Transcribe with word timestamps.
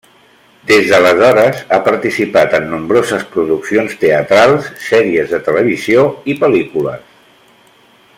Des 0.69 0.85
d'aleshores 0.91 1.59
ha 1.75 1.77
participat 1.87 2.55
en 2.59 2.65
nombroses 2.71 3.27
produccions 3.35 3.95
teatrals, 4.05 4.71
sèries 4.87 5.35
de 5.35 5.41
televisió 5.51 6.07
i 6.35 6.39
pel·lícules. 6.41 7.07